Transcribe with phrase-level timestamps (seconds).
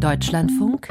[0.00, 0.88] Deutschlandfunk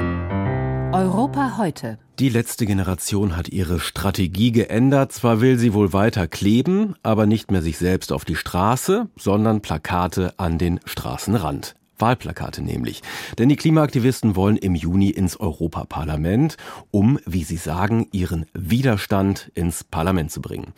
[0.92, 1.98] Europa heute.
[2.20, 5.10] Die letzte Generation hat ihre Strategie geändert.
[5.10, 9.62] Zwar will sie wohl weiter kleben, aber nicht mehr sich selbst auf die Straße, sondern
[9.62, 11.74] Plakate an den Straßenrand.
[12.00, 13.02] Wahlplakate nämlich.
[13.38, 16.56] Denn die Klimaaktivisten wollen im Juni ins Europaparlament,
[16.90, 20.72] um, wie sie sagen, ihren Widerstand ins Parlament zu bringen.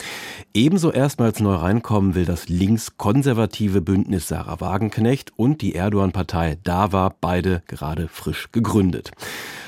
[0.54, 7.62] Ebenso erstmals neu reinkommen will das linkskonservative Bündnis Sarah Wagenknecht und die Erdogan-Partei DAWA, beide
[7.66, 9.10] gerade frisch gegründet.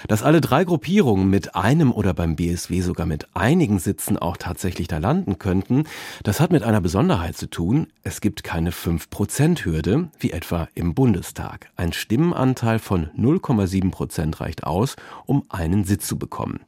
[0.08, 4.88] Dass alle drei Gruppierungen mit einem oder beim BSW sogar mit einigen Sitzen auch tatsächlich
[4.88, 5.84] da landen könnten,
[6.22, 7.86] das hat mit einer Besonderheit zu tun.
[8.02, 11.43] Es gibt keine 5%-Hürde, wie etwa im Bundestag.
[11.76, 16.60] Ein Stimmenanteil von 0,7 Prozent reicht aus, um einen Sitz zu bekommen.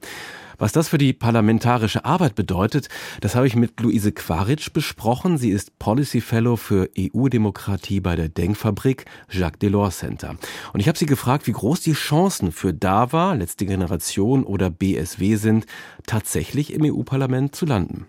[0.59, 2.89] Was das für die parlamentarische Arbeit bedeutet,
[3.21, 5.37] das habe ich mit Luise Quaritsch besprochen.
[5.37, 10.37] Sie ist Policy Fellow für EU-Demokratie bei der Denkfabrik Jacques Delors Center.
[10.73, 15.37] Und ich habe sie gefragt, wie groß die Chancen für DAWA, letzte Generation oder BSW
[15.37, 15.67] sind,
[16.07, 18.07] tatsächlich im EU-Parlament zu landen.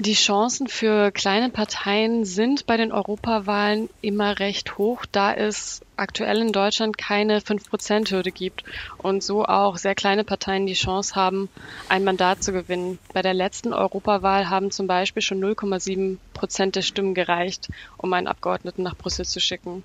[0.00, 6.40] Die Chancen für kleine Parteien sind bei den Europawahlen immer recht hoch, da es aktuell
[6.40, 8.64] in Deutschland keine 5%-Hürde gibt
[8.98, 11.48] und so auch sehr kleine Parteien die Chance haben,
[11.88, 12.98] ein Mandat zu gewinnen.
[13.12, 18.26] Bei der letzten Europawahl haben zum Beispiel schon 0,7 Prozent der Stimmen gereicht, um einen
[18.26, 19.84] Abgeordneten nach Brüssel zu schicken.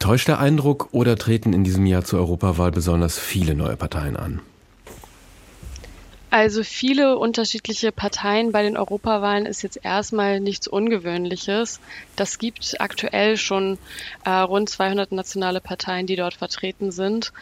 [0.00, 4.40] Täuscht der Eindruck oder treten in diesem Jahr zur Europawahl besonders viele neue Parteien an?
[6.34, 11.78] Also viele unterschiedliche Parteien bei den Europawahlen ist jetzt erstmal nichts Ungewöhnliches.
[12.16, 13.78] Das gibt aktuell schon
[14.24, 17.32] äh, rund 200 nationale Parteien, die dort vertreten sind.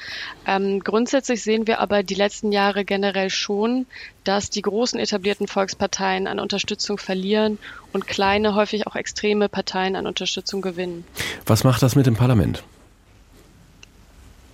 [0.46, 3.86] Ähm, grundsätzlich sehen wir aber die letzten Jahre generell schon,
[4.24, 7.56] dass die großen etablierten Volksparteien an Unterstützung verlieren
[7.94, 11.06] und kleine, häufig auch extreme Parteien an Unterstützung gewinnen.
[11.46, 12.62] Was macht das mit dem Parlament?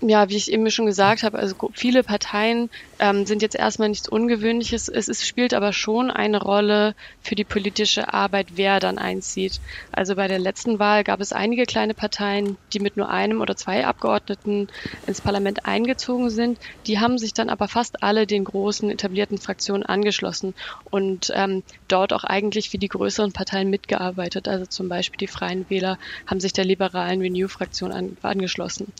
[0.00, 4.08] Ja, wie ich eben schon gesagt habe, also viele Parteien ähm, sind jetzt erstmal nichts
[4.08, 4.88] Ungewöhnliches.
[4.88, 9.60] Es ist, spielt aber schon eine Rolle für die politische Arbeit, wer dann einzieht.
[9.90, 13.56] Also bei der letzten Wahl gab es einige kleine Parteien, die mit nur einem oder
[13.56, 14.68] zwei Abgeordneten
[15.06, 16.58] ins Parlament eingezogen sind.
[16.86, 20.54] Die haben sich dann aber fast alle den großen etablierten Fraktionen angeschlossen
[20.90, 24.46] und ähm, dort auch eigentlich wie die größeren Parteien mitgearbeitet.
[24.46, 28.92] Also zum Beispiel die Freien Wähler haben sich der liberalen Renew-Fraktion an, angeschlossen.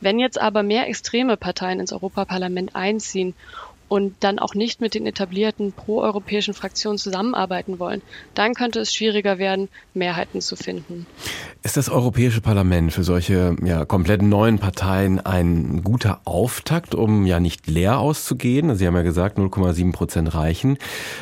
[0.00, 3.34] Wenn jetzt aber mehr extreme Parteien ins Europaparlament einziehen
[3.90, 8.02] und dann auch nicht mit den etablierten proeuropäischen Fraktionen zusammenarbeiten wollen,
[8.34, 11.06] dann könnte es schwieriger werden, Mehrheiten zu finden.
[11.64, 17.40] Ist das Europäische Parlament für solche ja, komplett neuen Parteien ein guter Auftakt, um ja
[17.40, 18.76] nicht leer auszugehen?
[18.76, 20.78] Sie haben ja gesagt, 0,7 Prozent reichen.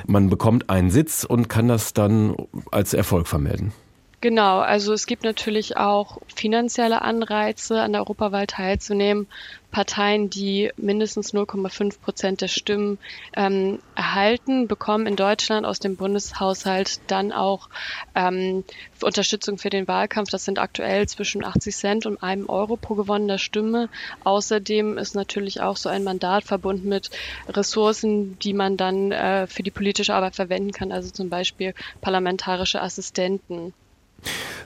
[0.06, 2.37] Man bekommt einen Sitz und kann das dann
[2.71, 3.73] als Erfolg vermelden.
[4.21, 9.29] Genau, also es gibt natürlich auch finanzielle Anreize, an der Europawahl teilzunehmen.
[9.71, 12.99] Parteien, die mindestens 0,5 Prozent der Stimmen
[13.37, 17.69] ähm, erhalten, bekommen in Deutschland aus dem Bundeshaushalt dann auch
[18.17, 18.65] ähm,
[19.01, 20.31] Unterstützung für den Wahlkampf.
[20.31, 23.89] Das sind aktuell zwischen 80 Cent und einem Euro pro gewonnener Stimme.
[24.25, 27.11] Außerdem ist natürlich auch so ein Mandat verbunden mit
[27.49, 32.83] Ressourcen, die man dann äh, für die politische Arbeit verwenden kann, also zum Beispiel parlamentarische
[32.83, 33.75] Assistenten.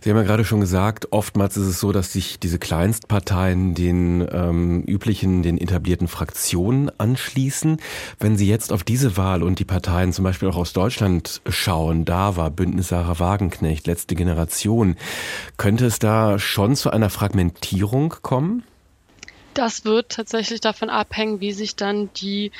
[0.03, 4.27] Sie haben ja gerade schon gesagt, oftmals ist es so, dass sich diese Kleinstparteien den
[4.33, 7.77] ähm, üblichen, den etablierten Fraktionen anschließen.
[8.19, 12.05] Wenn Sie jetzt auf diese Wahl und die Parteien zum Beispiel auch aus Deutschland schauen,
[12.05, 14.97] da war Bündnis Sarah Wagenknecht, letzte Generation,
[15.57, 18.65] könnte es da schon zu einer Fragmentierung kommen?
[19.55, 22.51] Das wird tatsächlich davon abhängen, wie sich dann die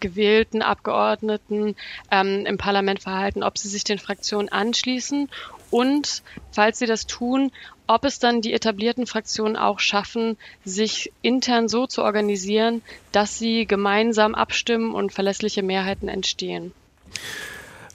[0.00, 1.76] gewählten Abgeordneten
[2.10, 5.28] ähm, im Parlament verhalten, ob sie sich den Fraktionen anschließen
[5.70, 7.50] und, falls sie das tun,
[7.86, 13.66] ob es dann die etablierten Fraktionen auch schaffen, sich intern so zu organisieren, dass sie
[13.66, 16.72] gemeinsam abstimmen und verlässliche Mehrheiten entstehen.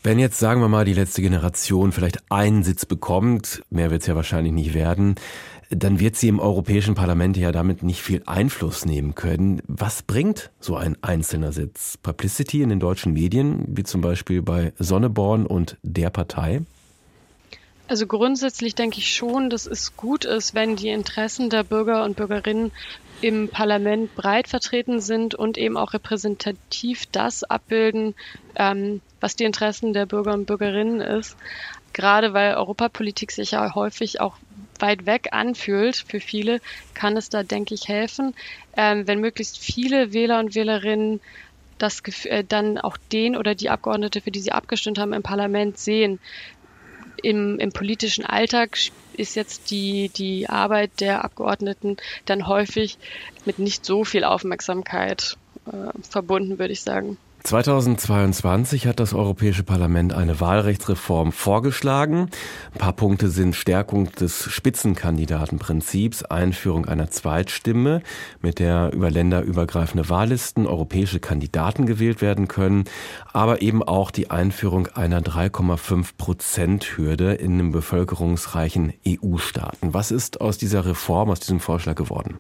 [0.02, 4.08] Wenn jetzt, sagen wir mal, die letzte Generation vielleicht einen Sitz bekommt, mehr wird es
[4.08, 5.16] ja wahrscheinlich nicht werden,
[5.70, 9.62] dann wird sie im Europäischen Parlament ja damit nicht viel Einfluss nehmen können.
[9.68, 11.98] Was bringt so ein einzelner Sitz?
[11.98, 16.62] Publicity in den deutschen Medien, wie zum Beispiel bei Sonneborn und der Partei?
[17.88, 22.16] Also grundsätzlich denke ich schon, dass es gut ist, wenn die Interessen der Bürger und
[22.16, 22.72] Bürgerinnen
[23.22, 28.16] im Parlament breit vertreten sind und eben auch repräsentativ das abbilden,
[28.56, 31.38] ähm, was die Interessen der Bürger und Bürgerinnen ist.
[31.94, 34.38] Gerade weil Europapolitik sich ja häufig auch
[34.80, 36.60] weit weg anfühlt für viele,
[36.94, 38.34] kann es da, denke ich, helfen,
[38.76, 41.22] ähm, wenn möglichst viele Wähler und Wählerinnen
[41.78, 45.78] das äh, dann auch den oder die Abgeordnete, für die sie abgestimmt haben, im Parlament
[45.78, 46.20] sehen
[47.24, 48.78] im, im politischen Alltag
[49.18, 52.98] ist jetzt die, die Arbeit der Abgeordneten dann häufig
[53.46, 57.18] mit nicht so viel Aufmerksamkeit äh, verbunden, würde ich sagen.
[57.44, 62.30] 2022 hat das Europäische Parlament eine Wahlrechtsreform vorgeschlagen.
[62.74, 68.02] Ein paar Punkte sind Stärkung des Spitzenkandidatenprinzips, Einführung einer Zweitstimme,
[68.42, 72.86] mit der über länderübergreifende Wahllisten europäische Kandidaten gewählt werden können,
[73.34, 79.94] aber eben auch die Einführung einer 3,5 Prozent Hürde in den bevölkerungsreichen EU-Staaten.
[79.94, 82.40] Was ist aus dieser Reform, aus diesem Vorschlag geworden?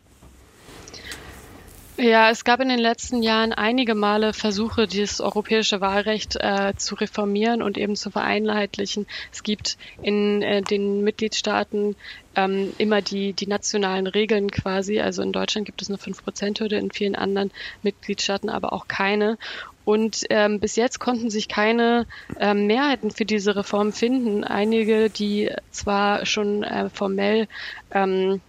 [1.96, 6.96] Ja, es gab in den letzten Jahren einige Male Versuche, dieses europäische Wahlrecht äh, zu
[6.96, 9.06] reformieren und eben zu vereinheitlichen.
[9.32, 11.96] Es gibt in äh, den Mitgliedstaaten
[12.36, 15.02] ähm, immer die, die nationalen Regeln quasi.
[15.02, 17.52] Also in Deutschland gibt es eine 5%-Hürde, in vielen anderen
[17.84, 19.38] Mitgliedstaaten aber auch keine.
[19.86, 22.08] Und ähm, bis jetzt konnten sich keine
[22.40, 24.44] ähm, Mehrheiten für diese Reform finden.
[24.44, 27.48] Einige, die zwar schon äh, formell
[27.92, 28.42] ähm,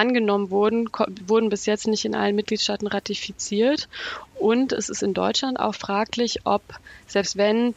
[0.00, 0.88] angenommen wurden,
[1.26, 3.88] wurden bis jetzt nicht in allen Mitgliedstaaten ratifiziert.
[4.38, 6.62] Und es ist in Deutschland auch fraglich, ob,
[7.06, 7.74] selbst wenn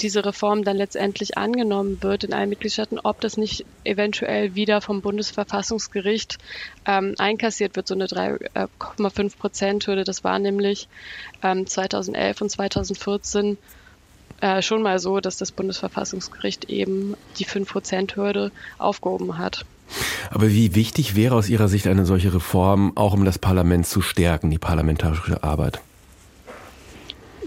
[0.00, 5.00] diese Reform dann letztendlich angenommen wird in allen Mitgliedstaaten, ob das nicht eventuell wieder vom
[5.00, 6.38] Bundesverfassungsgericht
[6.86, 10.04] ähm, einkassiert wird, so eine 3,5 Prozent Hürde.
[10.04, 10.88] Das war nämlich
[11.42, 13.58] ähm, 2011 und 2014
[14.40, 19.64] äh, schon mal so, dass das Bundesverfassungsgericht eben die 5 Prozent Hürde aufgehoben hat.
[20.30, 24.02] Aber wie wichtig wäre aus Ihrer Sicht eine solche Reform, auch um das Parlament zu
[24.02, 25.80] stärken, die parlamentarische Arbeit?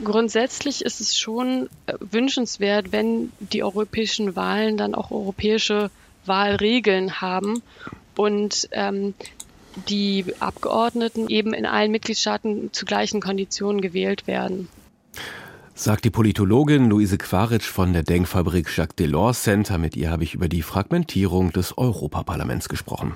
[0.04, 5.92] Grundsätzlich ist es schon äh, wünschenswert, wenn die europäischen Wahlen dann auch europäische
[6.26, 7.62] Wahlregeln haben
[8.16, 9.14] und ähm,
[9.90, 14.70] die Abgeordneten eben in allen Mitgliedstaaten zu gleichen Konditionen gewählt werden
[15.80, 19.78] sagt die Politologin Luise Quaritsch von der Denkfabrik Jacques Delors Center.
[19.78, 23.16] Mit ihr habe ich über die Fragmentierung des Europaparlaments gesprochen.